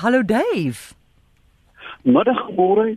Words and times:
Hallo 0.00 0.22
Dave. 0.22 0.94
Middag 2.08 2.38
môre. 2.56 2.96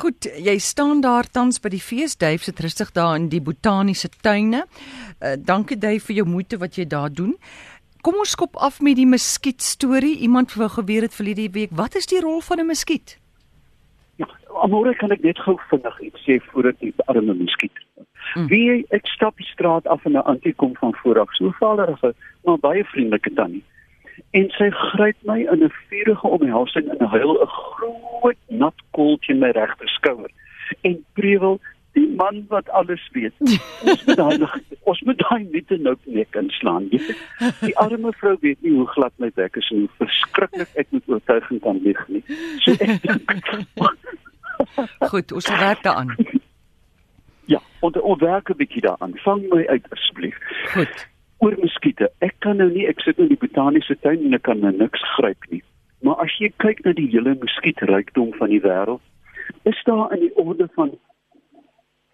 Goed, 0.00 0.24
jy 0.24 0.54
staan 0.64 1.02
daar 1.04 1.26
tans 1.28 1.60
by 1.60 1.68
die 1.74 1.80
fees 1.82 2.14
Dave 2.16 2.40
sit 2.40 2.62
rustig 2.64 2.94
daar 2.96 3.18
in 3.18 3.26
die 3.28 3.42
botaniese 3.44 4.08
tuine. 4.24 4.62
Uh, 5.20 5.34
dankie 5.36 5.76
Dave 5.76 6.00
vir 6.06 6.22
jou 6.22 6.24
moeite 6.24 6.56
wat 6.62 6.78
jy 6.80 6.86
daar 6.88 7.12
doen. 7.12 7.34
Kom 8.00 8.16
ons 8.22 8.32
skop 8.32 8.56
af 8.56 8.80
met 8.80 8.96
die 8.96 9.04
muskiet 9.04 9.60
storie. 9.60 10.14
Iemand 10.24 10.56
wou 10.56 10.70
geweet 10.78 11.10
het 11.10 11.18
verlede 11.18 11.50
week, 11.52 11.76
wat 11.76 12.00
is 12.00 12.08
die 12.08 12.24
rol 12.24 12.40
van 12.40 12.64
'n 12.64 12.70
muskiet? 12.72 13.18
Ja, 14.16 14.26
môre 14.72 14.96
kan 14.96 15.12
ek 15.12 15.20
net 15.20 15.38
gou 15.44 15.60
vinnig 15.68 16.00
iets 16.00 16.24
sê 16.24 16.40
voordat 16.48 16.80
die 16.80 16.94
arme 17.12 17.34
muskiet. 17.34 17.76
Mm. 18.34 18.48
Wie 18.48 18.86
ek 18.88 19.04
stap 19.06 19.36
die 19.36 19.52
straat 19.52 19.86
af 19.86 20.04
en 20.06 20.16
'n 20.16 20.24
antie 20.24 20.54
kom 20.54 20.76
van 20.80 20.96
vooraf, 21.04 21.28
so 21.36 21.52
vaderige, 21.60 22.14
maar 22.44 22.58
baie 22.58 22.84
vriendelike 22.84 23.34
tannie 23.34 23.64
en 24.36 24.50
sy 24.56 24.68
gryp 24.70 25.16
my 25.28 25.38
in 25.52 25.64
'n 25.64 25.72
vurige 25.88 26.28
omhelsing 26.36 26.88
en 26.92 27.06
huil 27.06 27.32
'n 27.42 27.46
groot 27.46 28.42
nat 28.48 28.78
koeltjie 28.90 29.34
in 29.34 29.40
my 29.40 29.50
regter 29.50 29.88
skouer 29.88 30.30
en 30.80 31.04
prewel 31.12 31.60
die 31.92 32.08
man 32.16 32.44
wat 32.48 32.68
alles 32.70 33.08
weet. 33.12 33.32
Ons 33.40 34.04
moet 34.04 34.16
daai 34.16 34.38
ons 34.82 35.00
moet 35.00 35.18
daai 35.18 35.48
net 35.50 35.70
nou 35.80 35.96
net 36.04 36.28
inslaan. 36.42 36.88
Die 36.88 37.76
arme 37.78 38.12
vrou 38.12 38.36
weet 38.40 38.60
nie 38.62 38.72
hoe 38.72 38.86
glad 38.86 39.12
my 39.16 39.30
bek 39.34 39.56
is 39.56 39.70
en 39.70 39.78
hoe 39.78 39.94
verskriklik 40.04 40.68
ek 40.74 40.86
met 40.90 41.08
oortuiging 41.08 41.60
kan 41.60 41.80
lieg 41.82 42.08
nie. 42.08 42.24
So 42.60 42.72
ek 42.72 43.00
Goed, 45.12 45.32
ons 45.32 45.48
werk 45.48 45.82
daaraan. 45.82 46.16
Ja, 47.46 47.60
en 47.80 48.00
ons 48.02 48.20
werk 48.20 48.50
'n 48.50 48.56
bietjie 48.56 48.82
daaraan. 48.82 49.16
Vang 49.24 49.48
my 49.48 49.66
uit 49.66 49.86
asseblief. 49.90 50.36
Goed 50.74 51.06
oor 51.38 51.54
muskiete. 51.60 52.10
Ek 52.24 52.34
kan 52.44 52.56
nou 52.56 52.68
nie 52.70 52.86
ek 52.88 53.00
sit 53.04 53.18
in 53.18 53.28
die 53.28 53.40
botaniese 53.40 53.96
tuin 54.00 54.24
en 54.24 54.34
ek 54.38 54.46
kan 54.48 54.60
nou 54.60 54.72
niks 54.72 55.02
gryp 55.16 55.50
nie. 55.50 55.62
Maar 56.04 56.22
as 56.24 56.34
jy 56.40 56.50
kyk 56.62 56.84
na 56.84 56.92
die 56.96 57.08
hele 57.12 57.34
muskietrykdom 57.40 58.32
van 58.38 58.52
die 58.52 58.62
wêreld, 58.64 59.02
is 59.68 59.78
daar 59.84 60.12
in 60.14 60.20
die 60.26 60.34
orde 60.36 60.68
van 60.74 60.94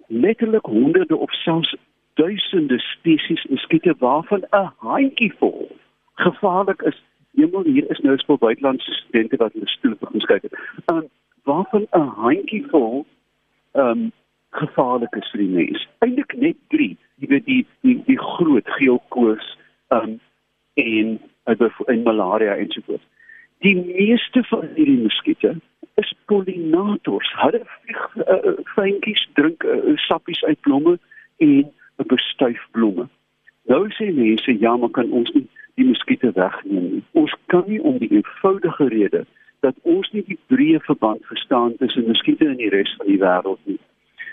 letterlik 0.06 0.68
honderde 0.68 1.16
of 1.16 1.32
selfs 1.42 1.74
duisende 2.20 2.78
spesies 2.78 3.44
muskiete 3.48 3.94
waarvan 3.98 4.44
'n 4.52 4.70
handjievol 4.76 5.76
gevaarlik 6.14 6.82
is. 6.82 7.02
Hemel 7.34 7.64
hier 7.64 7.90
is 7.90 7.98
nou 7.98 8.16
spul 8.18 8.38
buitelandse 8.38 8.92
studente 8.92 9.36
wat 9.36 9.52
hulle 9.52 9.68
stoel 9.68 9.96
begin 10.00 10.20
kyk. 10.20 10.44
En 10.86 11.10
waarvan 11.44 11.86
'n 11.90 12.08
handjievol 12.22 13.06
ehm 13.72 13.88
um, 13.88 14.12
gevaarlik 14.50 15.14
is 15.14 15.30
vir 15.30 15.40
die 15.40 15.48
mens. 15.48 15.88
Eindelik 15.98 16.34
net 16.36 16.56
3 16.68 16.96
jy 17.22 17.30
weet 17.30 17.46
die 17.46 17.62
die 17.86 17.98
die 18.08 18.18
groot 18.18 18.68
geelkoors 18.78 19.54
um 19.94 20.18
en 20.74 21.18
en 21.44 22.02
malaria 22.02 22.56
en 22.56 22.70
so 22.70 22.80
voort. 22.86 23.06
Die 23.62 23.76
meeste 23.76 24.42
van 24.50 24.66
hierdie 24.74 24.98
muskiete 25.02 25.54
is 26.00 26.14
pollinators. 26.26 27.30
Hulle 27.38 27.62
vlieg 27.64 28.02
uh, 28.16 28.54
fyntjies 28.74 29.26
drink 29.38 29.64
uh, 29.64 29.94
sappies 30.06 30.42
uit 30.44 30.60
blomme 30.66 30.98
en 31.36 31.66
bestuif 32.10 32.62
blomme. 32.74 33.06
Nou 33.70 33.84
sê 33.94 34.10
mense 34.14 34.56
ja, 34.58 34.76
maar 34.76 34.90
kan 34.90 35.10
ons 35.14 35.30
nie 35.36 35.46
die 35.78 35.86
muskiete 35.86 36.32
wegneem 36.34 36.88
nie. 36.96 37.04
Ons 37.18 37.34
kan 37.52 37.62
nie 37.70 37.80
om 37.80 38.00
die 38.02 38.10
eenvoudige 38.10 38.88
rede 38.90 39.24
dat 39.62 39.78
ons 39.86 40.10
nie 40.12 40.24
die 40.26 40.38
breë 40.50 40.80
verband 40.88 41.22
verstaan 41.30 41.76
tussen 41.78 42.08
muskiete 42.08 42.48
en 42.50 42.58
die 42.58 42.72
res 42.74 42.90
van 42.98 43.06
die 43.06 43.20
wêreld 43.22 43.60
nie. 43.70 43.78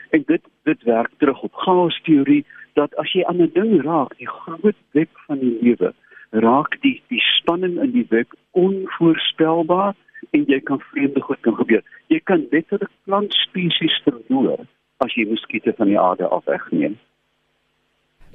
En 0.09 0.25
dit 0.25 0.41
dit 0.65 0.87
werk 0.89 1.11
terug 1.21 1.43
op 1.45 1.61
chaos 1.65 1.99
teorie 2.07 2.41
dat 2.79 2.95
as 3.01 3.11
jy 3.13 3.25
aan 3.27 3.41
'n 3.43 3.51
ding 3.53 3.81
raak, 3.83 4.15
die 4.17 4.31
groot 4.39 4.79
web 4.97 5.11
van 5.27 5.39
die 5.43 5.57
lewe, 5.61 5.93
raak 6.31 6.81
die 6.81 7.01
die 7.09 7.23
spanning 7.35 7.79
in 7.83 7.91
die 7.91 8.07
web 8.09 8.29
onvoorspelbaar 8.51 9.95
en 10.35 10.45
jy 10.47 10.59
kan 10.69 10.79
vreemde 10.91 11.21
goed 11.21 11.41
kan 11.41 11.55
gebeur. 11.55 11.83
Jy 12.07 12.19
kan 12.23 12.47
letterlik 12.51 12.91
plantspesies 13.05 14.01
verloor 14.05 14.65
as 15.03 15.13
jy 15.15 15.25
muskiete 15.29 15.73
van 15.77 15.87
die 15.87 15.99
aarde 15.99 16.27
af 16.27 16.45
wegneem. 16.45 16.97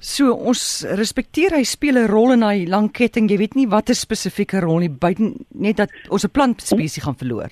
So 0.01 0.33
ons 0.35 0.85
respekteer 0.99 1.55
hy 1.57 1.63
speel 1.65 1.97
'n 1.97 2.11
rol 2.11 2.33
in 2.33 2.41
daai 2.41 2.67
lang 2.67 2.91
ketting. 2.93 3.31
Jy 3.31 3.39
weet 3.39 3.55
nie 3.55 3.69
wat 3.69 3.89
'n 3.89 3.95
spesifieke 3.95 4.61
rol 4.61 4.79
nie, 4.79 4.91
buiten 4.91 5.47
net 5.55 5.77
dat 5.77 5.91
ons 6.11 6.25
'n 6.25 6.31
plantspesies 6.31 7.05
gaan 7.05 7.17
verloor. 7.17 7.51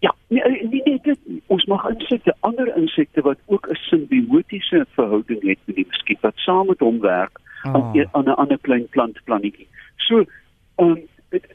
Ja, 0.00 0.14
nee, 0.28 0.63
nee, 1.04 1.14
nee 1.26 1.34
dit, 1.34 1.42
ons 1.46 1.64
mag 1.64 1.84
insekte, 1.88 2.34
ander 2.40 2.76
insekte 2.76 3.22
wat 3.22 3.38
ook 3.46 3.68
'n 3.68 3.74
simbiotiese 3.74 4.86
verhouding 4.90 5.42
het 5.42 5.58
met 5.64 5.76
die 5.76 5.86
muskiet 5.88 6.20
wat 6.20 6.36
saam 6.36 6.66
met 6.66 6.78
hom 6.78 7.00
werk 7.00 7.40
oh. 7.64 7.74
aan 7.74 7.90
'n 7.92 8.08
aan 8.12 8.24
'n 8.24 8.40
ander 8.42 8.58
klein 8.58 8.88
plant 8.88 9.20
plannetjie. 9.24 9.68
So, 9.96 10.24
um, 10.76 11.00
dit, 11.28 11.46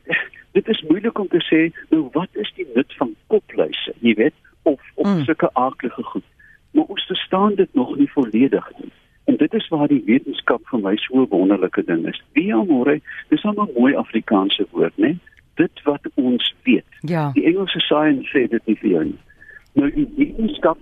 dit 0.51 0.67
is 0.67 0.85
moeilik 0.87 1.19
om 1.19 1.27
te 1.27 1.43
sê 1.51 1.73
nou 1.89 2.09
wat 2.11 2.29
is 2.31 2.51
die 2.55 2.67
nut 2.75 2.93
van 2.97 3.15
kopluise, 3.27 3.93
jy 3.99 4.13
weet, 4.13 4.33
of 4.61 4.81
of 4.95 5.07
mm. 5.07 5.23
sulke 5.23 5.49
aardige 5.53 6.03
goed. 6.03 6.25
Maar 6.71 6.85
ons 6.85 7.05
verstaan 7.05 7.55
dit 7.55 7.73
nog 7.73 7.97
nie 7.97 8.11
volledig 8.11 8.71
nie. 8.77 8.91
En 9.23 9.35
dit 9.37 9.53
is 9.53 9.67
waar 9.67 9.87
die 9.87 10.03
wetenskap 10.05 10.61
vir 10.67 10.79
my 10.79 10.95
so 10.95 11.21
'n 11.21 11.27
wonderlike 11.29 11.83
ding 11.83 12.07
is. 12.07 12.21
Wie 12.31 12.53
almore, 12.53 13.01
dis 13.29 13.43
'n 13.43 13.69
mooi 13.75 13.95
Afrikaanse 13.95 14.67
woord, 14.71 14.97
né? 14.97 15.17
dit 15.59 15.83
wat 15.83 16.09
ons 16.13 16.55
weet. 16.63 16.85
Ja. 16.99 17.29
Die 17.33 17.43
Engelse 17.43 17.79
science 17.79 18.29
sê 18.31 18.47
dit 18.47 18.65
nie 18.65 18.77
vir 18.81 18.89
jou 18.89 19.03
nie. 19.11 19.19
Nou 19.73 19.91
die 19.93 20.07
wetenskap, 20.15 20.77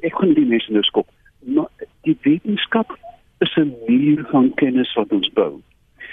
ek 0.00 0.12
kon 0.12 0.34
die 0.34 0.46
mense 0.46 0.72
nou 0.72 0.82
skop. 0.82 1.08
Maar 1.40 1.68
die 2.06 2.16
wetenskap 2.22 2.96
is 3.38 3.54
'n 3.56 3.74
muur 3.86 4.26
van 4.30 4.54
kennis 4.54 4.94
wat 4.94 5.12
ons 5.12 5.32
bou. 5.32 5.60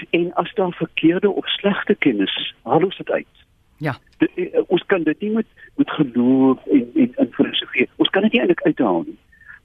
En 0.09 0.33
as 0.33 0.53
daar 0.53 0.73
verkeerde 0.73 1.29
of 1.29 1.47
slegte 1.47 1.95
kennis, 1.95 2.53
haal 2.63 2.83
ons 2.83 2.97
dit 2.97 3.11
uit. 3.11 3.35
Ja. 3.77 3.97
De, 4.17 4.29
uh, 4.35 4.61
ons 4.67 4.83
kan 4.85 5.03
dit 5.03 5.19
nie 5.19 5.31
met 5.31 5.45
met 5.75 5.89
geloof 5.89 6.65
en 6.65 6.87
en 6.95 7.11
in 7.15 7.31
filosofie. 7.31 7.89
Ons 7.95 8.09
kan 8.09 8.21
dit 8.21 8.31
nie 8.31 8.41
eintlik 8.41 8.61
uithaal 8.61 9.03
nie. 9.05 9.17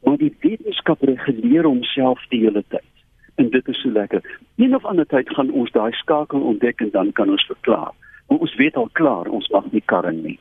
Maar 0.02 0.16
die 0.16 0.36
wetenskap 0.40 1.02
reguleer 1.02 1.64
homself 1.64 2.26
die 2.28 2.40
hele 2.40 2.64
tyd 2.68 2.90
en 3.34 3.50
dit 3.50 3.68
is 3.68 3.80
so 3.80 3.90
lekker. 3.90 4.38
Een 4.56 4.74
of 4.74 4.84
ander 4.84 5.06
tyd 5.06 5.30
gaan 5.34 5.50
ons 5.50 5.70
daai 5.70 5.92
skakel 5.92 6.40
ontdek 6.40 6.80
en 6.80 6.90
dan 6.90 7.12
kan 7.12 7.30
ons 7.30 7.46
verklaar. 7.46 7.92
Maar 8.28 8.38
ons 8.38 8.54
weet 8.54 8.76
al 8.76 8.88
klaar 8.92 9.26
ons 9.26 9.48
mag 9.48 9.64
nie 9.70 9.82
karring 9.84 10.22
nie. 10.22 10.38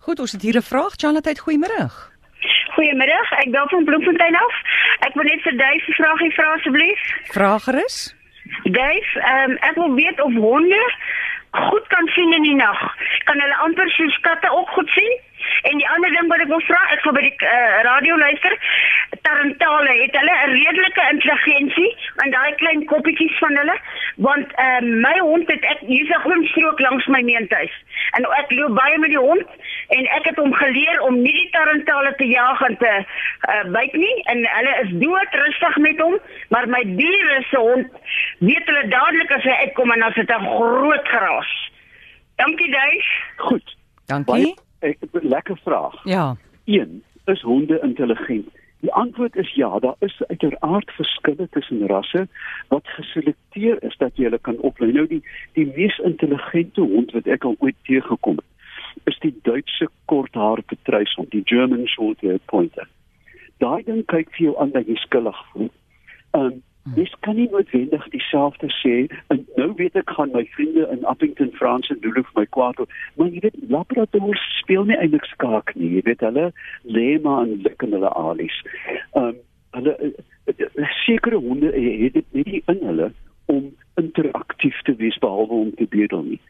Goed, 0.00 0.20
ons 0.20 0.32
het 0.32 0.42
hier 0.42 0.56
'n 0.56 0.62
vraag. 0.62 0.92
Janette, 0.96 1.40
goeiemôre. 1.44 1.82
Goeiemôre. 2.74 3.18
Ek 3.42 3.50
bel 3.50 3.68
van 3.68 3.84
Bloemfontein 3.84 4.34
af. 4.34 4.54
Ek 5.06 5.14
wil 5.14 5.24
net 5.24 5.42
vir 5.42 5.56
Duif 5.56 5.88
'n 5.88 5.92
vraagie 5.92 6.32
vra 6.32 6.52
asseblief. 6.54 7.00
Vraag 7.24 7.62
gerus. 7.62 8.16
Duif, 8.62 9.14
ehm 9.14 9.50
um, 9.50 9.56
ek 9.56 9.74
wil 9.74 9.94
weet 9.94 10.20
of 10.20 10.32
honde 10.34 10.94
goed 11.50 11.86
kan 11.86 12.06
sien 12.06 12.32
in 12.32 12.42
die 12.42 12.54
nag. 12.54 12.80
Kan 13.24 13.40
hulle 13.40 13.56
amper 13.56 13.90
soos 13.90 14.20
katte 14.20 14.50
ook 14.50 14.68
goed 14.68 14.88
sien? 14.88 15.18
En 15.62 15.76
die 15.76 15.88
ander 15.88 16.10
ding 16.10 16.28
wat 16.28 16.40
ek 16.40 16.52
wil 16.52 16.62
vra, 16.64 16.80
ek 16.94 17.02
gaan 17.04 17.16
by 17.16 17.22
die 17.26 17.36
uh, 17.44 17.80
radio 17.84 18.16
luister. 18.16 18.54
Tarantale 19.26 19.94
het 19.98 20.16
hulle 20.16 20.36
'n 20.36 20.54
redelike 20.56 21.02
intelligensie 21.12 21.90
aan 22.22 22.30
daai 22.30 22.54
klein 22.62 22.84
koppietjies 22.92 23.38
van 23.38 23.56
hulle, 23.60 23.76
want 24.16 24.54
uh, 24.66 24.80
my 25.04 25.16
hond 25.18 25.50
het 25.52 25.64
ek 25.72 25.82
hier's 25.90 26.12
'n 26.16 26.22
groen 26.24 26.46
strook 26.52 26.80
langs 26.80 27.06
my 27.06 27.20
meentuis. 27.22 27.74
En 28.16 28.24
ek 28.38 28.52
loop 28.56 28.74
baie 28.74 28.98
met 28.98 29.10
die 29.10 29.24
hond 29.26 29.46
en 29.88 30.06
ek 30.16 30.24
het 30.30 30.36
hom 30.36 30.54
geleer 30.54 31.00
om 31.00 31.20
nie 31.22 31.32
die 31.32 31.50
tarantale 31.50 32.14
te 32.16 32.28
jag 32.28 32.60
en 32.60 32.76
te 32.76 32.92
uh, 33.04 33.64
byt 33.72 33.92
nie 33.92 34.16
en 34.32 34.46
hulle 34.56 34.74
is 34.84 34.90
dood 35.04 35.38
rustig 35.42 35.76
met 35.76 36.00
hom, 36.00 36.16
maar 36.48 36.68
my 36.68 36.82
diere 36.84 37.42
se 37.50 37.58
hond 37.58 37.86
weet 38.38 38.64
hulle 38.64 38.88
dadelik 38.88 39.30
as 39.30 39.42
hy 39.42 39.56
uitkom 39.66 39.92
en 39.92 40.02
as 40.02 40.14
dit 40.14 40.30
'n 40.30 40.48
groot 40.56 41.08
geraas. 41.08 41.52
Dankie, 42.36 42.70
Duif. 42.70 43.06
Goed. 43.36 43.76
Dankie. 44.06 44.32
Baie 44.32 44.68
ek 44.80 44.96
het 45.00 45.22
'n 45.22 45.28
lekker 45.28 45.58
vraag. 45.64 46.04
Ja. 46.04 46.36
1. 46.64 47.02
Is 47.24 47.42
honde 47.42 47.80
intelligent? 47.82 48.48
Die 48.80 48.92
antwoord 48.92 49.36
is 49.36 49.54
ja, 49.54 49.78
daar 49.78 49.96
is 49.98 50.22
uiteraard 50.26 50.90
verskille 50.90 51.48
tussen 51.50 51.86
rasse 51.86 52.28
wat 52.68 52.86
geselekteer 52.88 53.82
is 53.82 53.96
dat 53.96 54.16
jy 54.16 54.24
hulle 54.24 54.38
kan 54.38 54.56
oplei. 54.58 54.92
Nou 54.92 55.06
die 55.06 55.20
die 55.52 55.66
mees 55.76 55.98
intelligente 55.98 56.80
hond 56.80 57.12
wat 57.12 57.26
ek 57.26 57.44
al 57.44 57.56
ooit 57.58 57.76
teëgekom 57.88 58.40
het, 58.40 58.48
is 59.04 59.18
die 59.20 59.34
Duitse 59.42 59.88
korthaar 60.04 60.62
patruishond, 60.62 61.30
die 61.30 61.44
German 61.44 61.86
short-haired 61.86 62.44
pointer. 62.46 62.88
Daai 63.60 63.84
ding 63.84 64.04
kyk 64.08 64.32
vir 64.36 64.46
jou 64.46 64.56
aan 64.60 64.72
dat 64.72 64.88
jy 64.88 64.96
skuldig 65.04 65.44
voel. 65.52 65.70
Um 66.32 66.62
Dis 66.84 67.12
kan 67.20 67.36
nie 67.36 67.48
noodwendig 67.50 68.08
dieselfde 68.08 68.70
sê 68.72 68.94
en 69.28 69.42
nou 69.56 69.72
weet 69.76 69.96
ek 70.00 70.10
gaan 70.16 70.30
my 70.32 70.46
vriende 70.54 70.86
in 70.88 71.04
Appington 71.04 71.52
France 71.52 71.92
en 71.92 72.00
Duluth 72.00 72.30
my 72.34 72.46
kwaad 72.56 72.80
maar 73.16 73.28
jy 73.28 73.42
weet 73.44 73.58
labradors 73.68 74.44
speel 74.56 74.88
nie 74.88 74.96
eintlik 74.96 75.28
skaak 75.28 75.74
nie 75.76 75.90
jy 75.98 76.02
weet 76.08 76.24
hulle 76.24 76.46
lê 76.88 77.20
maar 77.20 77.44
en 77.44 77.60
lik 77.66 77.84
in 77.84 77.92
hulle 77.98 78.12
alies. 78.22 78.56
Ehm 79.12 79.28
um, 79.28 79.36
hulle 79.76 79.92
eh, 80.02 80.56
eh, 80.56 80.88
sekere 81.04 81.36
honde 81.36 81.68
eh, 81.72 82.04
het 82.04 82.16
dit 82.16 82.32
nie 82.32 82.62
in 82.72 82.80
hulle 82.88 83.12
om 83.52 83.68
interaktief 84.00 84.80
te 84.82 84.96
wees 84.96 85.18
behalwe 85.18 85.60
om 85.66 85.74
te 85.76 85.86
bedel 85.90 86.24
nie. 86.32 86.40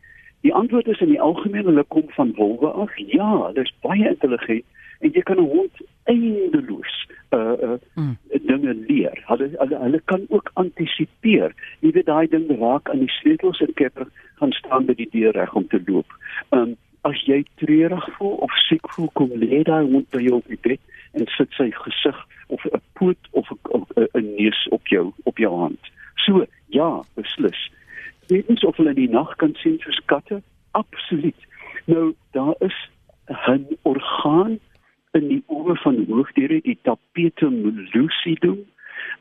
Die 0.46 0.54
antwoord 0.54 0.88
is 0.88 1.02
in 1.04 1.10
die 1.12 1.20
algemeen 1.20 1.68
hulle 1.68 1.84
kom 1.88 2.06
van 2.16 2.32
wolwe 2.38 2.70
af. 2.70 2.94
Ja, 2.96 3.28
hulle 3.46 3.66
is 3.66 3.74
baie 3.82 4.08
intelligent 4.08 4.64
en 5.00 5.12
jy 5.12 5.22
kan 5.26 5.42
'n 5.42 5.50
hond 5.52 5.82
eindeloos 6.04 6.94
uh 7.30 7.56
uh 7.62 7.78
mm. 7.94 8.16
dinge 8.46 8.74
leer. 8.88 9.22
Hulle 9.26 9.50
hulle 9.54 9.78
hulle 9.84 10.00
kan 10.04 10.26
ook 10.28 10.50
antisipeer. 10.54 11.54
Jy 11.80 11.92
weet 11.96 12.06
daai 12.06 12.28
ding 12.28 12.48
raak 12.60 12.90
aan 12.90 13.04
die 13.04 13.12
sleutels 13.20 13.60
en 13.60 13.74
kepper 13.74 14.06
gaan 14.40 14.52
staan 14.52 14.86
by 14.86 14.94
die 14.98 15.08
deur 15.12 15.36
reg 15.36 15.54
om 15.54 15.66
te 15.68 15.82
loop. 15.86 16.16
Um 16.50 16.76
as 17.08 17.22
jy 17.24 17.44
treurig 17.56 18.08
voel 18.18 18.34
of 18.44 18.52
siek 18.68 18.88
voel, 18.92 19.08
kom 19.16 19.30
lê 19.32 19.62
daai 19.64 19.86
hond 19.88 20.10
by 20.12 20.20
jou 20.20 20.36
op 20.36 20.48
die 20.52 20.60
bed 20.60 20.80
en 21.16 21.24
sit 21.36 21.48
sy 21.56 21.70
gesig 21.72 22.18
of 22.48 22.64
'n 22.66 22.82
poot 22.98 23.30
of 23.32 23.48
'n 23.72 24.26
neus 24.36 24.66
op 24.70 24.86
jou 24.88 25.12
op 25.24 25.38
jou 25.38 25.54
hand. 25.56 25.80
So, 26.26 26.44
ja, 26.68 27.02
beslis 27.14 27.70
weet 28.30 28.64
of 28.64 28.76
hulle 28.76 28.94
die 28.94 29.10
nag 29.10 29.34
kan 29.42 29.54
sien 29.62 29.78
soos 29.82 30.00
katte? 30.10 30.42
Absoluut. 30.78 31.46
Nou 31.90 32.14
daar 32.36 32.54
is 32.58 32.78
'n 33.26 33.66
orgaan 33.82 34.58
in 35.18 35.28
die 35.28 35.42
oë 35.46 35.76
van 35.82 36.04
hoofdiere 36.08 36.60
die 36.66 36.78
tapetum 36.82 37.86
lucidum. 37.94 38.60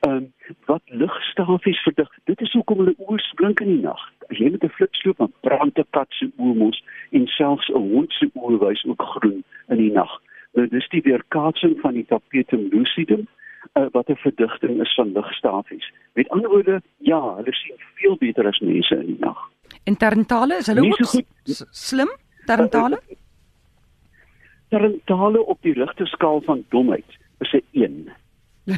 Ehm 0.07 0.15
um, 0.15 0.27
wat 0.65 0.81
ligstafies 0.85 1.81
verdig. 1.85 2.09
Dit 2.25 2.41
is 2.41 2.53
hoekom 2.57 2.81
hulle 2.83 2.95
oë 2.97 3.35
blink 3.35 3.61
in 3.63 3.73
die 3.73 3.81
nag. 3.81 4.01
As 4.29 4.37
jy 4.37 4.49
met 4.51 4.63
'n 4.63 4.75
flitsloop 4.77 5.17
van 5.17 5.33
brande 5.41 5.85
kat 5.89 6.07
se 6.09 6.29
oë 6.37 6.55
mos 6.55 6.83
en 7.11 7.27
selfs 7.27 7.69
'n 7.69 7.91
hond 7.93 8.11
se 8.13 8.29
oë 8.33 8.59
wys 8.59 8.85
ook 8.85 9.01
groen 9.01 9.43
in 9.69 9.77
die 9.77 9.91
nag. 9.91 10.11
Nou 10.53 10.67
dis 10.67 10.89
die 10.89 11.01
weerkaatsing 11.01 11.79
van 11.81 11.93
die 11.93 12.05
tapetum 12.05 12.67
lucidum 12.71 13.27
uh, 13.73 13.85
wat 13.91 14.09
'n 14.09 14.15
verdigting 14.15 14.81
is 14.81 14.93
van 14.93 15.11
ligstafies. 15.11 15.93
Met 16.13 16.29
ander 16.29 16.49
woorde, 16.49 16.81
ja, 16.97 17.35
hulle 17.35 17.53
sien 17.53 17.75
veel 17.95 18.17
beter 18.17 18.47
as 18.47 18.59
mense 18.59 18.95
in 18.95 19.05
die 19.05 19.19
nag. 19.19 19.37
En 19.83 19.97
Tarantale 19.97 20.55
is 20.55 20.67
hulle 20.67 20.81
ook 20.81 21.05
goed, 21.05 21.25
slim? 21.71 22.09
Tarantale? 22.45 22.99
Tarantale 24.69 25.45
op 25.45 25.61
die 25.61 25.73
rigterskaal 25.73 26.41
van 26.45 26.65
domheid 26.69 27.17
is 27.39 27.53
'n 27.53 27.63
1. 27.71 28.09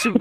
so 0.00 0.12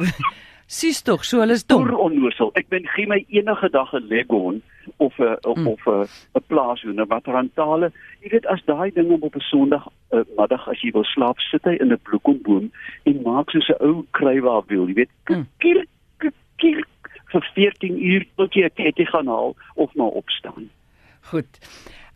Sis 0.70 1.00
tog, 1.02 1.24
so 1.26 1.40
hulle 1.42 1.56
is 1.58 1.64
dom. 1.66 1.88
Onnoosel. 1.98 2.52
Ek 2.60 2.68
ben 2.70 2.84
gee 2.94 3.10
my 3.10 3.24
enige 3.34 3.72
dag 3.74 3.90
'n 3.98 4.06
leghorn 4.06 4.62
of 4.98 5.18
'n 5.18 5.34
mm. 5.42 5.68
of 5.68 5.88
'n 5.88 6.06
'n 6.38 6.44
plaashoender 6.46 7.08
wat 7.10 7.26
rantale. 7.26 7.92
Jy 8.22 8.30
weet 8.30 8.46
as 8.46 8.62
daai 8.66 8.94
ding 8.94 9.10
op 9.10 9.36
'n 9.36 9.42
Sondag 9.50 9.88
uh, 10.14 10.22
middag 10.38 10.70
as 10.70 10.82
jy 10.82 10.92
wil 10.92 11.04
slaap, 11.04 11.40
sit 11.40 11.66
hy 11.66 11.74
in 11.82 11.90
'n 11.90 12.00
bloekomboom 12.04 12.70
en 13.04 13.22
maak 13.26 13.50
soos 13.50 13.70
'n 13.70 13.82
ou 13.82 14.06
kruiwaar 14.12 14.62
wiel, 14.68 14.88
jy 14.88 14.94
weet. 14.94 15.10
Mm. 15.26 15.48
Kier, 15.58 15.86
kier, 16.20 16.34
kier, 16.58 16.86
vir 17.34 17.50
14 17.56 17.98
uur 17.98 18.26
tot 18.38 18.54
jy 18.54 18.70
'n 18.70 18.78
ketty 18.78 19.06
gaan 19.06 19.28
haal 19.28 19.56
of 19.74 19.90
maar 19.96 20.14
opstaan. 20.22 20.70
Goed 21.34 21.50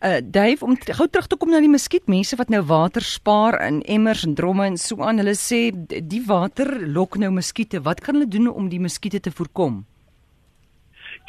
uh 0.04 0.20
Dave 0.20 0.66
om 0.66 0.76
gou 0.76 1.08
terug 1.08 1.28
te 1.28 1.38
kom 1.40 1.54
na 1.54 1.62
die 1.64 1.72
muskiet 1.72 2.10
mense 2.12 2.36
wat 2.36 2.50
nou 2.52 2.62
water 2.68 3.06
spaar 3.08 3.56
in 3.64 3.80
emmers 3.88 4.26
en 4.28 4.36
dromme 4.36 4.66
en 4.68 4.78
so 4.78 5.00
aan. 5.00 5.22
Hulle 5.22 5.36
sê 5.40 5.72
die 5.88 6.24
water 6.28 6.76
lok 6.98 7.16
nou 7.22 7.32
muskiete. 7.32 7.80
Wat 7.88 8.04
kan 8.04 8.20
hulle 8.20 8.28
doen 8.28 8.50
om 8.52 8.68
die 8.70 8.82
muskiete 8.84 9.22
te 9.24 9.32
voorkom? 9.32 9.84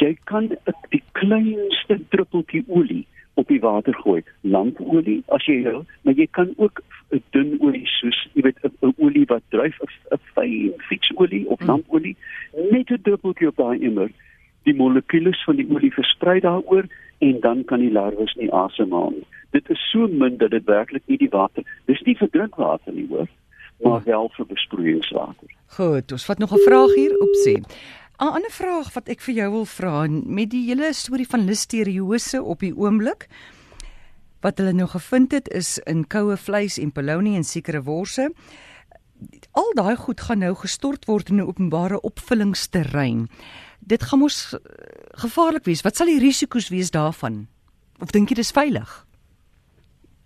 Jy 0.02 0.16
kan 0.26 0.50
die 0.90 1.02
kleinste 1.14 2.00
druppeltjie 2.10 2.64
olie 2.66 3.04
op 3.38 3.46
die 3.48 3.60
water 3.62 3.94
gooi. 4.02 4.24
Lampolie 4.42 5.20
as 5.36 5.46
jy 5.46 5.60
wil 5.68 5.86
maar 6.02 6.18
jy 6.18 6.26
kan 6.26 6.50
ook 6.56 6.82
'n 7.14 7.22
dun 7.30 7.56
olie 7.60 7.86
soos 7.86 8.18
jy 8.34 8.42
weet 8.42 8.58
'n 8.64 8.94
olie 8.98 9.26
wat 9.30 9.42
dryf 9.54 9.78
'n 9.86 10.18
fyn 10.34 10.74
fietsolie 10.88 11.46
of 11.46 11.60
mm. 11.60 11.66
lampolie 11.66 12.16
net 12.70 12.90
'n 12.90 13.02
druppeltjie 13.02 13.48
op 13.48 13.56
daai 13.56 13.78
emmer. 13.86 14.10
Die 14.64 14.74
molekules 14.74 15.44
van 15.44 15.56
die 15.56 15.70
olie 15.70 15.92
versprei 15.92 16.40
daaroor 16.40 16.88
en 17.18 17.40
dan 17.40 17.64
kan 17.64 17.80
die 17.80 17.92
larwes 17.92 18.34
nie 18.34 18.52
asemhaal 18.52 19.10
nie. 19.10 19.26
Dit 19.50 19.70
is 19.70 19.90
so 19.90 20.08
min 20.08 20.36
dat 20.36 20.50
dit 20.50 20.64
werklik 20.64 21.02
nie 21.06 21.18
die 21.18 21.30
water, 21.30 21.64
dis 21.86 22.00
nie 22.06 22.16
vir 22.18 22.28
drinkwater 22.28 22.92
nie 22.92 23.06
hoor, 23.08 23.28
maar 23.82 24.00
hmm. 24.00 24.06
wel 24.10 24.30
vir 24.36 24.46
besproeiingswater. 24.46 25.50
Goed, 25.76 26.12
ons 26.12 26.24
vat 26.24 26.38
nog 26.38 26.52
'n 26.52 26.64
vraag 26.66 26.94
hier 26.94 27.14
op 27.18 27.34
sê. 27.46 27.54
'n 27.54 28.32
Ander 28.34 28.50
vraag 28.50 28.92
wat 28.94 29.08
ek 29.08 29.20
vir 29.20 29.34
jou 29.34 29.50
wil 29.50 29.64
vra 29.66 30.06
met 30.08 30.50
die 30.50 30.66
hele 30.66 30.92
storie 30.92 31.26
van 31.26 31.44
listeriose 31.44 32.42
op 32.42 32.60
die 32.60 32.76
oomblik 32.76 33.28
wat 34.44 34.60
hulle 34.60 34.74
nou 34.76 34.86
gevind 34.86 35.32
het 35.32 35.48
is 35.48 35.78
in 35.88 36.04
koue 36.06 36.36
vleis 36.36 36.78
en 36.78 36.92
polony 36.92 37.34
en 37.36 37.44
sekere 37.44 37.82
worse. 37.82 38.28
Al 39.56 39.70
daai 39.74 39.96
goed 39.96 40.20
gaan 40.20 40.42
nou 40.44 40.54
gestort 40.54 41.06
word 41.08 41.30
in 41.30 41.40
'n 41.40 41.48
openbare 41.48 42.00
opvullingsterrein 42.00 43.28
dit 43.86 44.02
gaan 44.02 44.18
mos 44.18 44.38
eh, 44.54 44.60
gevaarlik 45.24 45.64
wees. 45.64 45.82
Wat 45.82 45.96
sal 45.96 46.10
die 46.10 46.20
risiko's 46.22 46.68
wees 46.72 46.90
daarvan? 46.90 47.46
Of 48.02 48.10
dink 48.14 48.32
jy 48.32 48.38
dis 48.40 48.54
veilig? 48.54 49.06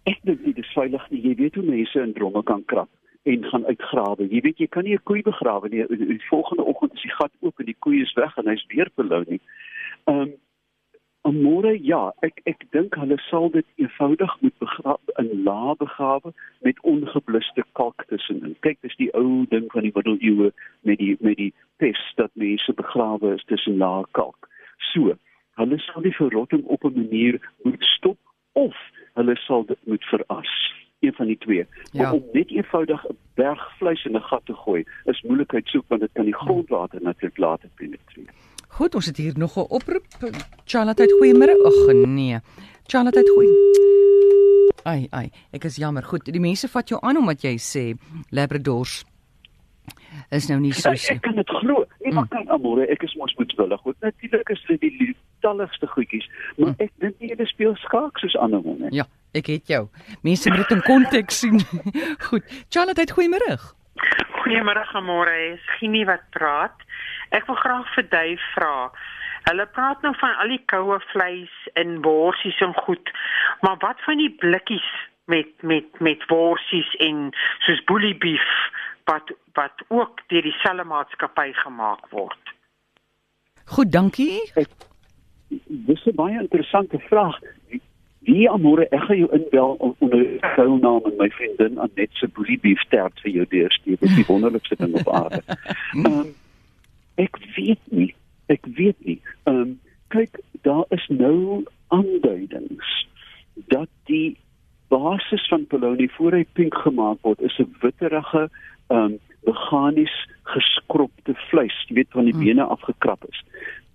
Ek 0.08 0.20
dink 0.24 0.44
dit 0.44 0.58
is 0.58 0.72
veilig 0.74 1.04
nie. 1.10 1.20
Jy 1.26 1.34
weet 1.42 1.58
hoe 1.58 1.64
mense 1.66 2.00
in 2.02 2.14
dromme 2.16 2.42
kan 2.48 2.64
krap 2.64 2.88
en 3.28 3.44
gaan 3.44 3.66
uitgrawe. 3.68 4.28
Jy 4.30 4.40
weet 4.46 4.58
jy 4.62 4.68
kan 4.72 4.84
nie 4.84 4.94
'n 4.94 5.04
koei 5.04 5.22
begrawe 5.22 5.68
nie. 5.68 5.84
Die 5.86 6.28
volgende 6.30 6.64
oggend 6.64 6.94
is 6.94 7.02
die 7.02 7.16
gat 7.18 7.32
oop 7.40 7.58
en 7.60 7.66
die 7.66 7.76
koei 7.78 8.00
is 8.02 8.14
weg 8.14 8.36
en 8.38 8.48
hy's 8.48 8.64
weer 8.68 8.90
belou 8.96 9.24
nie. 9.28 9.40
Ehm 10.06 10.20
um, 10.20 10.32
Amore 11.28 11.74
ja, 11.84 12.12
ek 12.24 12.38
ek 12.48 12.62
dink 12.72 12.94
hulle 12.96 13.18
sal 13.26 13.50
dit 13.52 13.66
eenvoudig 13.82 14.30
moet 14.40 14.54
begrawe 14.62 15.16
in 15.20 15.42
lae 15.44 15.74
begrawe 15.76 16.32
met 16.64 16.80
ongebluste 16.88 17.64
kalk 17.76 18.04
tussenin. 18.08 18.54
Kyk, 18.64 18.78
dis 18.86 18.96
die 18.96 19.10
ou 19.18 19.44
ding 19.52 19.66
van 19.74 19.84
die 19.84 19.92
middeleeue 19.92 20.48
met 20.88 21.02
die 21.02 21.18
met 21.20 21.36
die 21.36 21.50
pes 21.82 22.00
dat 22.16 22.32
mense 22.32 22.72
begrawe 22.80 23.34
is 23.34 23.44
tussen 23.52 23.76
lae 23.82 24.06
kalk. 24.16 24.48
So, 24.94 25.18
hulle 25.60 25.80
sal 25.84 26.08
die 26.08 26.16
verrotting 26.16 26.64
op 26.64 26.88
'n 26.88 26.96
manier 26.96 27.36
moet 27.62 27.84
stop 27.92 28.18
of 28.56 28.80
hulle 29.20 29.36
sal 29.44 29.68
dit 29.68 29.80
moet 29.84 30.04
veras. 30.14 30.54
Een 31.04 31.12
van 31.12 31.26
die 31.26 31.38
twee. 31.38 31.66
Ja. 31.92 32.12
Om 32.12 32.24
net 32.32 32.50
eenvoudig 32.50 33.04
'n 33.04 33.18
berg 33.34 33.68
vleis 33.78 34.04
in 34.04 34.16
'n 34.16 34.28
gat 34.32 34.46
te 34.46 34.54
gooi, 34.54 34.84
is 35.04 35.22
moeilikheid 35.22 35.66
soek 35.66 35.84
want 35.88 36.00
dit 36.00 36.12
kan 36.12 36.24
die 36.24 36.40
grondwater 36.44 37.02
natuurlik 37.02 37.38
later 37.38 37.68
penetreer. 37.74 38.32
Goed, 38.78 38.94
ons 38.94 39.06
het 39.06 39.16
hier 39.16 39.34
nog 39.38 39.56
'n 39.56 39.66
oproep. 39.68 40.06
Charlotte, 40.64 41.04
goeiemôre. 41.18 41.54
Ag 41.66 42.06
nee. 42.06 42.38
Charlotte, 42.86 43.30
goeie. 43.34 43.54
Ai, 44.82 45.06
ai, 45.10 45.30
ek 45.50 45.64
is 45.64 45.76
jammer. 45.76 46.02
Goed, 46.02 46.24
die 46.24 46.40
mense 46.40 46.68
vat 46.68 46.88
jou 46.88 47.00
aan 47.02 47.16
omdat 47.16 47.42
jy 47.42 47.56
sê 47.58 47.98
Labradors 48.30 49.04
is 50.30 50.48
nou 50.48 50.60
nie 50.60 50.72
so 50.72 50.90
Ek, 50.90 51.10
ek 51.10 51.22
kan 51.22 51.34
dit 51.34 51.48
glo. 51.48 51.84
Nee, 52.00 52.12
maar 52.12 52.24
mm. 52.24 52.28
kan 52.28 52.48
amore, 52.48 52.86
ek 52.86 53.02
is 53.02 53.14
mos 53.14 53.34
moetswillig. 53.34 53.80
Goed, 53.80 53.96
natuurlik 54.00 54.48
is 54.48 54.64
dit 54.68 54.80
die 54.80 54.94
lieftalligste 54.98 55.86
goedjies, 55.86 56.30
maar 56.56 56.68
mm. 56.68 56.74
ek 56.78 56.92
dink 57.02 57.18
nie 57.18 57.32
hulle 57.32 57.46
speel 57.46 57.74
skaak 57.84 58.18
soos 58.18 58.36
ander 58.36 58.60
honde. 58.60 58.92
Ja, 58.94 59.08
ek 59.32 59.46
het 59.46 59.66
jou. 59.66 59.88
Mense 60.22 60.50
moet 60.50 60.64
dit 60.64 60.76
in 60.76 60.82
konteks 60.82 61.38
sien. 61.38 61.60
Goed. 62.28 62.44
Charlotte, 62.68 63.08
goeiemôre. 63.12 63.58
Goeiemôre, 64.42 64.84
amore. 64.94 65.36
Is 65.52 65.70
Ginny 65.78 66.04
wat 66.08 66.24
praat? 66.30 66.87
Ek 67.30 67.46
wil 67.46 67.58
graag 67.60 67.94
vir 67.94 68.08
Dave 68.08 68.50
vra. 68.54 68.90
Hulle 69.48 69.66
praat 69.66 70.02
nou 70.04 70.12
van 70.20 70.34
al 70.42 70.52
die 70.52 70.62
koue 70.70 70.98
vleis 71.12 71.54
in 71.80 72.00
worsies 72.04 72.58
en 72.64 72.74
goed. 72.74 73.12
Maar 73.64 73.78
wat 73.84 74.02
van 74.06 74.20
die 74.20 74.32
blikkies 74.42 74.88
met 75.28 75.62
met 75.62 76.00
met 76.00 76.24
worsies 76.28 76.90
en 77.04 77.30
soos 77.66 77.84
bully 77.84 78.14
beef 78.18 78.48
wat 79.04 79.32
wat 79.52 79.84
ook 79.88 80.20
deur 80.26 80.42
dieselfde 80.42 80.84
maatskappy 80.84 81.52
gemaak 81.52 82.08
word? 82.10 82.54
Goed, 83.64 83.92
dankie. 83.92 84.40
Ek, 84.54 84.68
dis 85.88 86.04
'n 86.06 86.16
baie 86.16 86.40
interessante 86.40 86.98
vraag. 86.98 87.38
Wie 88.18 88.50
amore 88.50 88.88
ek 88.88 89.00
gaan 89.00 89.16
jou 89.16 89.30
inbel 89.32 89.94
onder 89.98 90.24
jou 90.56 90.78
naam 90.80 91.04
en 91.04 91.16
my 91.16 91.30
vriendin 91.30 91.78
Anet 91.78 92.10
se 92.12 92.28
bully 92.28 92.58
beef 92.60 92.82
tert 92.88 93.20
vir 93.20 93.30
jou 93.30 93.46
deurstuur. 93.48 93.96
Dit 94.00 94.10
is 94.10 94.16
die 94.16 94.28
wonderlikste 94.28 94.76
ding 94.76 94.94
op 95.00 95.08
aarde. 95.08 95.42
Ehm 96.04 96.06
um, 96.06 96.34
Ek 97.18 97.38
weet 97.56 97.84
nie. 97.90 98.14
Ek 98.46 98.66
weet 98.78 98.98
nie. 99.04 99.20
Ehm 99.44 99.60
um, 99.60 99.76
kyk, 100.08 100.38
daar 100.64 100.86
is 100.94 101.04
nou 101.12 101.64
aanduidings 101.92 102.92
dat 103.68 103.90
die 104.08 104.38
basis 104.88 105.44
van 105.48 105.66
polony 105.66 106.08
voor 106.16 106.32
hy 106.38 106.46
pink 106.56 106.74
gemaak 106.74 107.20
word 107.26 107.42
is 107.44 107.58
'n 107.58 107.74
witterige 107.82 108.48
ehm 108.88 108.98
um, 108.98 109.18
meganies 109.44 110.14
geskropte 110.42 111.34
vleis, 111.50 111.76
jy 111.88 111.94
weet 112.00 112.14
van 112.16 112.24
die 112.24 112.34
hmm. 112.34 112.44
bene 112.44 112.64
afgekrap 112.64 113.24
is 113.28 113.44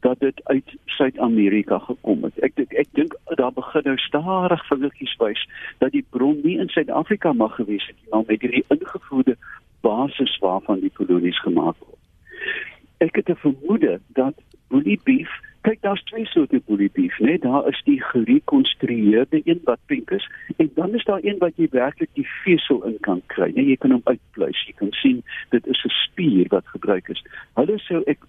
dat 0.04 0.20
dit 0.20 0.42
uit 0.44 0.76
Suid-Amerika 0.86 1.78
gekom 1.80 2.24
het. 2.28 2.40
Ek 2.44 2.58
ek, 2.60 2.74
ek 2.74 2.90
dink 2.92 3.16
daar 3.40 3.54
begin 3.56 3.86
nou 3.88 3.98
stadig 3.98 4.66
vingertjies 4.68 5.16
wys 5.22 5.44
dat 5.80 5.96
die 5.96 6.06
bron 6.10 6.42
nie 6.44 6.58
in 6.60 6.70
Suid-Afrika 6.70 7.32
mag 7.34 7.56
gewees 7.56 7.88
het 7.88 7.96
nie, 8.02 8.10
maar 8.12 8.28
met 8.28 8.42
hierdie 8.44 8.66
ingevoerde 8.68 9.38
basis 9.82 10.38
waarvan 10.44 10.84
die 10.84 10.92
kolonies 11.00 11.40
gemaak 11.40 11.80
word 11.80 11.93
ek 12.98 13.16
het 13.16 13.30
'n 13.30 13.36
vermoede 13.36 14.00
dat 14.08 14.34
bully 14.68 15.00
beef, 15.04 15.30
kyk 15.62 15.82
daar's 15.82 16.04
twee 16.04 16.26
soorte 16.26 16.62
bully 16.68 16.90
beef, 16.94 17.20
né? 17.20 17.26
Nee? 17.26 17.40
Daar 17.40 17.68
is 17.68 17.82
die 17.86 18.02
gerekonstrueerde 18.04 19.42
een 19.44 19.62
wat 19.64 19.80
pink 19.86 20.12
is 20.12 20.30
en 20.58 20.72
dan 20.76 20.94
is 20.94 21.04
daar 21.04 21.24
een 21.24 21.38
wat 21.38 21.56
jy 21.56 21.68
werklik 21.72 22.10
die 22.14 22.28
vesel 22.44 22.84
in 22.84 22.98
kan 23.00 23.22
kry. 23.26 23.52
Nee, 23.56 23.66
jy 23.66 23.76
kan 23.76 23.92
hom 23.92 24.02
uitpluis. 24.04 24.66
Jy 24.68 24.74
kan 24.82 24.92
sien 24.92 25.24
dit 25.50 25.68
is 25.68 25.84
'n 25.86 25.90
spier 25.90 26.48
wat 26.50 26.68
gebruik 26.68 27.08
is. 27.08 27.24
Hulle 27.54 27.78
sou 27.80 28.04
ek 28.06 28.20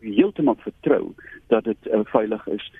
heeltemal 0.00 0.56
vertrou 0.58 1.12
dat 1.46 1.64
dit 1.64 1.86
uh, 1.86 2.00
veilig 2.04 2.46
is. 2.46 2.72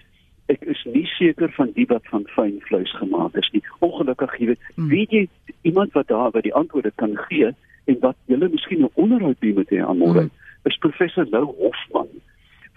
Ek 0.47 0.64
is 0.69 0.85
nie 0.85 1.07
seker 1.07 1.53
van 1.53 1.71
die 1.75 1.87
wat 1.88 2.07
van 2.12 2.26
fyn 2.37 2.61
vleis 2.69 2.93
gemaak 2.97 3.37
is 3.37 3.50
nie. 3.53 3.62
Ongelukkig, 3.79 4.38
jy 4.38 4.47
weet, 4.47 4.61
mm. 4.75 4.88
weet 4.88 5.11
jy 5.11 5.29
iemand 5.62 5.93
wat 5.93 6.09
daar 6.09 6.31
by 6.31 6.41
die 6.41 6.55
antwoorde 6.55 6.93
kan 6.95 7.17
gee 7.29 7.53
en 7.85 7.97
wat 8.00 8.17
julle 8.26 8.49
miskien 8.49 8.85
'n 8.85 8.91
onderhoud 8.95 9.41
doen 9.41 9.55
met 9.55 9.71
hom 9.71 9.99
môre, 9.99 10.23
mm. 10.23 10.31
is 10.64 10.76
professor 10.76 11.26
Lou 11.31 11.45
Hofman 11.45 12.09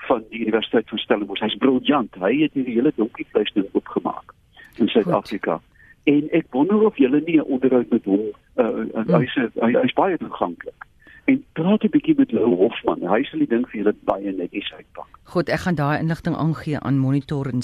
van 0.08 0.24
die 0.30 0.40
Universiteit 0.40 0.90
van 0.90 0.98
Stellenbosch. 0.98 1.42
Hy's 1.42 1.58
briljant. 1.58 2.16
Hy 2.16 2.34
het 2.42 2.54
hierdie 2.54 2.76
hele 2.80 2.92
donkie 2.96 3.28
vleis 3.32 3.52
ding 3.54 3.68
oopgemaak 3.72 4.34
in 4.78 4.88
Suid-Afrika. 4.88 5.60
En 6.08 6.28
ek 6.32 6.46
wonder 6.56 6.86
of 6.88 6.98
julle 6.98 7.22
nie 7.26 7.38
'n 7.38 7.48
onderhoud 7.56 7.90
met 7.90 8.06
hom 8.06 8.22
uh, 8.56 8.66
uh, 8.66 9.20
hy's 9.20 9.36
hy, 9.36 9.72
hy's 9.82 9.94
baie 9.94 10.18
toeganklik. 10.18 10.86
En 11.26 11.44
praat 11.54 11.84
'n 11.84 11.92
bietjie 11.92 12.16
met 12.18 12.32
Lou 12.32 12.56
Hofman. 12.56 13.04
Hy 13.08 13.24
sal 13.24 13.40
die 13.40 13.48
ding 13.48 13.68
vir 13.70 13.78
julle 13.82 13.96
baie 14.04 14.32
netjies 14.32 14.72
uitpak. 14.74 15.10
Goed, 15.24 15.50
ek 15.50 15.60
gaan 15.60 15.76
daai 15.76 16.00
inligting 16.00 16.36
aangee 16.36 16.80
aan 16.80 16.98
Monitor 16.98 17.48
en 17.48 17.62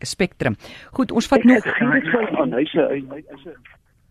Spectrum. 0.00 0.56
Goed, 0.92 1.12
ons 1.12 1.26
vat 1.26 1.44
nog 1.44 1.66
aan 2.40 2.52
hy's 2.52 2.72
hy 2.72 3.04
hy's 3.10 3.44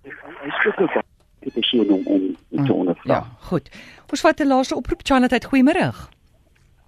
hy's 0.05 0.59
spesifiek 0.61 1.10
die 1.41 1.51
persoon 1.51 1.89
om 1.89 2.35
om 2.49 2.65
te 2.65 2.73
ondervra. 2.73 3.13
Ja, 3.13 3.21
goed. 3.49 3.69
Ons 4.11 4.21
vat 4.21 4.39
'n 4.39 4.47
laaste 4.47 4.75
oproep 4.75 5.01
Charlotte. 5.03 5.47
Goeiemôre. 5.47 5.91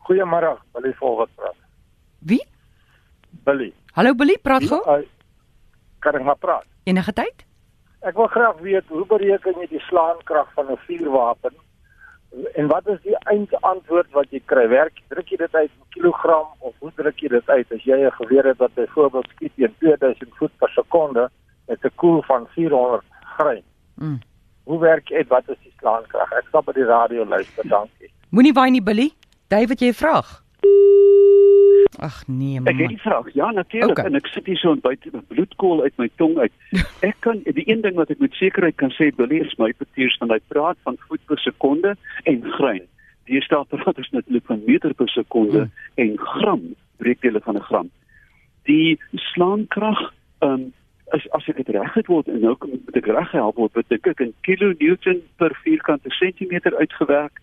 Goeiemôre, 0.07 0.57
Billy 0.73 0.93
Volwat 0.93 1.29
praat. 1.35 1.55
Wie? 2.19 2.45
Billy. 3.43 3.73
Hallo 3.93 4.13
Billy, 4.15 4.37
praat 4.41 4.63
gou. 4.63 4.81
Uh, 4.85 5.03
kan 5.99 6.15
ek 6.15 6.23
maar 6.23 6.37
praat? 6.37 6.65
Enige 6.83 7.13
tyd? 7.13 7.45
Ek 8.03 8.15
wil 8.19 8.27
graag 8.27 8.59
weet 8.59 8.87
hoe 8.91 9.05
bereken 9.07 9.59
jy 9.61 9.67
die 9.71 9.83
slaankrag 9.87 10.49
van 10.55 10.71
'n 10.71 10.79
vuurwapen? 10.87 11.55
En 12.57 12.67
wat 12.67 12.87
is 12.87 12.99
die 13.01 13.15
eindantwoord 13.29 14.09
wat 14.11 14.31
jy 14.31 14.41
kry? 14.45 14.67
Werk 14.67 14.99
druk 15.07 15.29
jy 15.29 15.37
dit 15.37 15.55
uit 15.55 15.69
in 15.69 15.85
kilogram 15.89 16.47
of 16.59 16.73
hoe 16.79 16.91
druk 16.95 17.19
jy 17.21 17.29
dit 17.29 17.49
uit 17.49 17.71
as 17.71 17.83
jy 17.83 17.97
'n 18.05 18.11
geweer 18.11 18.45
het 18.45 18.57
wat 18.57 18.73
byvoorbeeld 18.73 19.27
skiet 19.35 19.55
teen 19.55 19.75
2000 19.79 20.35
voet 20.35 20.51
per 20.57 20.69
sekonde 20.69 21.29
met 21.67 21.85
'n 21.85 21.95
koel 21.95 22.21
van 22.21 22.47
400 22.47 23.03
grain? 23.37 23.63
Mm. 23.95 24.19
Hoe 24.63 24.79
werk 24.79 25.07
dit? 25.07 25.27
Wat 25.27 25.49
is 25.49 25.59
die 25.63 25.73
slaankrag? 25.79 26.31
Ek 26.31 26.47
stap 26.47 26.65
by 26.65 26.75
die 26.77 26.87
radio 26.87 27.25
luister, 27.25 27.67
dankie. 27.67 28.11
Moenie 28.29 28.53
waai 28.53 28.71
nie, 28.71 28.83
Billy. 28.83 29.11
David, 29.47 29.79
jy 29.79 29.91
'n 29.91 29.93
vraag? 29.93 30.43
Ag 31.99 32.23
nee 32.27 32.59
man. 32.59 32.73
Ek 32.73 32.79
het 32.79 32.89
die 32.89 33.01
vraag. 33.01 33.27
Ja, 33.33 33.51
natuurlik 33.51 33.97
okay. 33.97 34.05
en 34.05 34.15
ek 34.15 34.27
sit 34.27 34.45
hier 34.45 34.57
so 34.57 34.71
en 34.71 34.81
buite 34.81 35.11
bloedkool 35.27 35.83
uit 35.83 35.97
my 36.01 36.09
tong 36.17 36.37
uit. 36.37 36.51
Ek 37.09 37.15
kan 37.19 37.43
die 37.43 37.67
een 37.69 37.81
ding 37.81 37.95
wat 37.95 38.09
ek 38.09 38.19
met 38.23 38.33
sekerheid 38.33 38.75
kan 38.81 38.91
sê, 38.97 39.11
Billy 39.15 39.43
is 39.45 39.53
my 39.61 39.71
petiers 39.77 40.17
van 40.17 40.33
hy 40.33 40.39
praat 40.47 40.77
van 40.87 40.97
voet 41.07 41.21
per 41.29 41.39
sekonde 41.39 41.95
en 42.23 42.41
grein. 42.57 42.87
Die 43.29 43.41
staan 43.41 43.67
praat 43.69 43.97
is 43.97 44.09
natuurlik 44.11 44.47
van 44.49 44.63
meter 44.65 44.93
per 44.93 45.09
sekonde 45.09 45.67
hmm. 45.67 45.71
en 45.95 46.17
gram, 46.17 46.63
breekdele 46.97 47.39
van 47.45 47.57
'n 47.57 47.67
gram. 47.69 47.91
Die 48.65 48.99
slaankrag 49.31 50.13
ehm 50.39 50.51
um, 50.51 50.71
as 51.15 51.25
as 51.37 51.47
ek 51.51 51.59
dit 51.61 51.71
reg 51.75 51.93
het 51.93 52.09
word 52.11 52.29
en 52.31 52.41
nou 52.41 52.55
kom 52.59 52.73
ek 52.99 53.09
reg 53.17 53.31
help 53.37 53.59
word 53.61 53.73
wat 53.79 53.91
ek 53.97 54.21
in 54.25 54.33
kilonewton 54.47 55.21
per 55.41 55.53
vierkante 55.63 56.09
sentimeter 56.19 56.75
uitgewerk. 56.77 57.41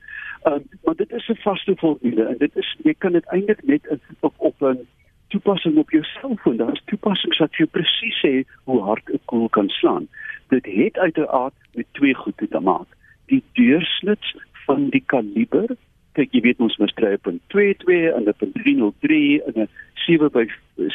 Um, 0.48 0.64
maar 0.84 0.96
dit 0.96 1.12
is 1.12 1.28
'n 1.28 1.42
vaste 1.44 1.76
formule 1.76 2.24
en 2.24 2.38
dit 2.38 2.56
is 2.56 2.68
jy 2.84 2.94
kan 2.98 3.12
dit 3.12 3.26
eintlik 3.34 3.62
net 3.62 3.86
op 4.20 4.34
op 4.38 4.56
'n 4.62 4.86
toepassing 5.28 5.76
op 5.78 5.90
jou 5.90 6.02
selfoon. 6.04 6.56
Daar 6.56 6.72
is 6.72 6.82
toepassings 6.84 7.38
wat 7.38 7.54
jou 7.54 7.68
presies 7.68 8.18
sê 8.24 8.44
hoe 8.64 8.80
hard 8.82 9.06
'n 9.08 9.20
koel 9.24 9.48
kan 9.48 9.68
slaan. 9.68 10.08
Dit 10.48 10.66
het 10.66 10.98
uiteraard 10.98 11.54
met 11.74 11.86
twee 11.92 12.14
goed 12.14 12.36
te 12.36 12.60
maak. 12.60 12.88
Die 13.26 13.42
deursnit 13.52 14.24
van 14.66 14.88
die 14.88 15.02
kaliber. 15.06 15.76
Kyk, 16.20 16.34
jy 16.36 16.40
weet 16.44 16.58
ons 16.60 16.74
moet 16.76 16.92
kry 17.00 17.14
op 17.16 17.28
'n 17.30 17.40
22 17.48 18.12
en 18.12 18.28
'n 18.28 18.52
303 18.52 19.42
en 19.48 19.62
'n 19.64 19.68
7 20.04 20.28
by 20.28 20.44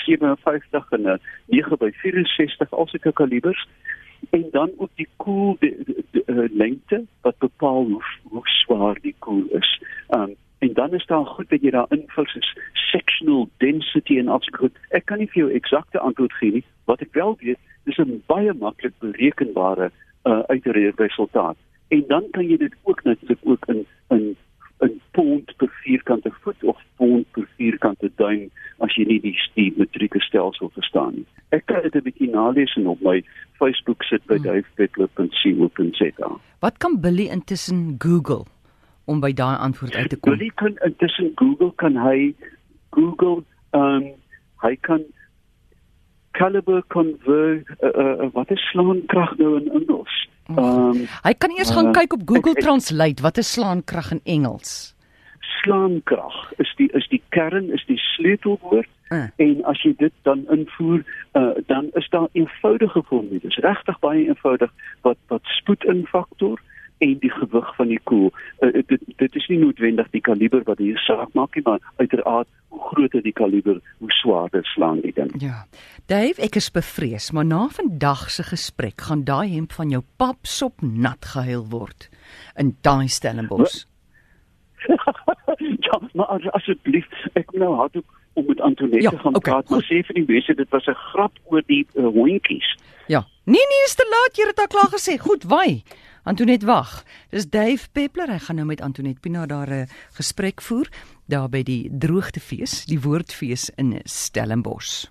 57 0.05 0.91
en 0.91 1.01
'n 1.01 1.19
9 1.49 1.77
by 1.77 1.89
64 2.01 2.71
alsulke 2.71 3.11
kalibers 3.11 3.67
en 4.29 4.47
dan 4.51 4.71
ook 4.77 4.91
die 4.95 5.07
koel 5.17 5.57
uh, 5.61 6.45
lengte 6.51 7.05
wat 7.21 7.37
bepaal 7.37 7.85
hoe, 7.85 8.03
hoe 8.23 8.47
swaar 8.47 8.97
die 9.01 9.15
koel 9.19 9.45
is. 9.49 9.81
Um 10.09 10.35
en 10.59 10.73
dan 10.73 10.93
is 10.93 11.05
daar 11.05 11.25
goed 11.25 11.49
dat 11.49 11.61
jy 11.61 11.69
daar 11.69 11.89
invul 11.89 12.25
soos 12.25 12.57
sectional 12.73 13.49
density 13.57 14.17
en 14.17 14.27
afskoot. 14.27 14.71
Ek 14.89 15.05
kan 15.05 15.19
nie 15.19 15.27
vir 15.27 15.41
jou 15.43 15.51
eksakte 15.53 15.99
antwoord 15.99 16.33
gee 16.33 16.51
nie. 16.51 16.63
Wat 16.85 17.01
ek 17.01 17.13
wel 17.13 17.35
weet, 17.41 17.59
dis 17.83 17.97
'n 17.97 18.23
baie 18.25 18.53
maklik 18.53 18.93
berekenbare 18.99 19.91
uh 20.23 20.41
uitresultaat. 20.47 21.57
En 21.87 22.03
dan 22.07 22.23
kan 22.31 22.47
jy 22.47 22.57
dit 22.57 22.73
ook 22.83 23.03
natuurlik 23.03 23.39
ook 23.43 23.65
in 23.67 23.85
in 24.09 24.35
'n 24.85 25.01
pond 25.11 25.53
per 25.57 25.69
vierkante 25.83 26.31
voet 26.41 26.63
of 26.63 26.77
pond 26.95 27.25
per 27.31 27.47
vierkante 27.57 28.11
duim 28.15 28.49
as 28.79 28.95
jy 28.95 29.05
nie 29.05 29.21
die, 29.21 29.37
die 29.55 29.73
metrieke 29.77 30.19
stelsel 30.19 30.69
verstaan 30.73 31.13
nie. 31.15 31.25
Ek 31.49 31.65
kan 31.65 31.81
dit 31.81 31.95
'n 31.95 32.03
bietjie 32.03 32.29
nalees 32.29 32.75
en 32.75 32.87
op 32.87 33.01
my 33.01 33.23
Facebook 33.59 34.03
sit 34.03 34.25
by 34.25 34.35
hmm. 34.35 34.43
davepetler.co.za. 34.43 36.29
Wat 36.59 36.77
kan 36.77 36.99
Billy 36.99 37.27
intussen 37.27 37.95
Google 37.97 38.45
om 39.05 39.19
by 39.19 39.33
daai 39.33 39.57
antwoord 39.57 39.95
uit 39.95 40.09
te 40.09 40.17
kom? 40.17 40.37
Billy 40.37 40.51
kan 40.55 40.77
intussen 40.85 41.31
Google 41.35 41.71
kan 41.75 41.95
hy 41.97 42.35
Google 42.89 43.43
ehm 43.71 44.03
um, 44.03 44.13
hy 44.63 44.75
kan 44.81 45.03
caliber 46.31 46.83
convert 46.87 47.67
uh, 47.83 47.89
uh, 47.89 48.27
wat 48.33 48.51
is 48.51 48.69
slaankrag 48.71 49.37
nou 49.37 49.55
in 49.59 49.71
Engels? 49.71 50.15
Um, 50.49 51.07
hy 51.25 51.33
kan 51.33 51.53
eers 51.57 51.71
gaan 51.73 51.89
uh, 51.89 51.95
kyk 51.95 52.13
op 52.13 52.25
Google 52.29 52.53
ek, 52.53 52.59
ek, 52.59 52.65
Translate 52.67 53.23
wat 53.25 53.39
is 53.41 53.49
slaankrag 53.55 54.11
in 54.13 54.21
Engels. 54.29 54.93
Slaankrag 55.61 56.35
is 56.61 56.69
die 56.77 56.89
is 56.93 57.07
die 57.09 57.21
kern 57.33 57.71
is 57.73 57.81
die 57.89 57.97
sleutelwoord 57.97 58.89
uh. 59.09 59.25
en 59.41 59.63
as 59.65 59.81
jy 59.81 59.95
dit 59.97 60.13
dan 60.27 60.45
invoer 60.53 61.01
uh, 61.33 61.57
dan 61.65 61.89
is 61.97 62.05
daar 62.13 62.29
eenvoudige 62.37 63.01
formules 63.09 63.57
regtig 63.65 63.99
baie 64.05 64.27
eenvoudig 64.27 64.71
wat 65.07 65.17
wat 65.33 65.41
spoed 65.57 65.83
in 65.89 66.05
faktor 66.13 66.61
en 66.97 67.17
die 67.19 67.31
gewig 67.31 67.75
van 67.75 67.87
die 67.87 67.99
koel. 68.03 68.31
Uh, 68.59 68.71
dit 68.87 69.01
dit 69.15 69.35
is 69.35 69.47
nie 69.51 69.59
noodwendig 69.59 70.09
die 70.13 70.21
kaliber 70.21 70.63
wat 70.63 70.77
hier 70.77 70.97
saak 71.03 71.33
maak 71.33 71.55
nie, 71.55 71.63
maar 71.65 71.79
uiteraard 71.95 72.47
hoe 72.67 72.81
groter 72.89 73.23
die 73.23 73.33
kaliber, 73.35 73.81
hoe 73.97 74.11
swaarder 74.11 74.65
slaan 74.65 75.01
die 75.03 75.13
ding. 75.15 75.31
Ja. 75.43 75.65
Dave, 76.11 76.41
ek 76.41 76.55
is 76.59 76.71
bevrees, 76.71 77.31
maar 77.31 77.45
na 77.45 77.67
vandag 77.71 78.29
se 78.31 78.43
gesprek 78.43 79.07
gaan 79.09 79.25
daai 79.27 79.55
hemp 79.55 79.75
van 79.75 79.89
jou 79.89 80.03
pap 80.17 80.47
sop 80.47 80.81
nat 80.81 81.25
gehuil 81.35 81.67
word 81.71 82.09
in 82.59 82.75
daai 82.81 83.07
Stellenbosch. 83.07 83.85
ja, 85.87 85.99
maar 86.13 86.49
asseblief, 86.53 87.07
ek 87.33 87.51
nou 87.57 87.73
hard 87.75 87.97
ook 87.97 88.21
om 88.35 88.45
met 88.47 88.61
Antoinette 88.61 89.01
ja, 89.01 89.11
gaan 89.17 89.35
okay, 89.35 89.51
praat, 89.51 89.69
maar 89.69 89.85
sê 89.87 90.01
vir 90.07 90.19
die 90.19 90.25
mense 90.27 90.53
dit 90.59 90.69
was 90.75 90.87
'n 90.91 90.97
grap 91.11 91.39
oor 91.51 91.63
die 91.71 91.85
uh, 91.93 92.07
hondjies. 92.17 92.67
Ja. 93.07 93.23
Nee 93.45 93.65
nee, 93.71 93.83
is 93.85 93.95
te 93.95 94.07
laat, 94.11 94.37
jy 94.37 94.47
het 94.49 94.59
al 94.59 94.67
klaar 94.67 94.91
gesê. 94.91 95.17
Goed, 95.21 95.43
wy. 95.43 95.83
Antoinette 96.25 96.65
wag. 96.65 97.03
Dis 97.29 97.45
Dave 97.49 97.85
Peppler. 97.91 98.31
Hy 98.33 98.39
gaan 98.47 98.57
nou 98.57 98.65
met 98.65 98.81
Antoinette 98.81 99.21
Pina 99.21 99.45
daar 99.45 99.69
'n 99.69 99.87
gesprek 100.17 100.61
voer 100.61 100.89
daar 101.25 101.49
by 101.49 101.63
die 101.63 101.89
droogtefees, 101.97 102.85
die 102.85 102.99
woordfees 103.01 103.69
in 103.75 104.01
Stellenbosch. 104.03 105.05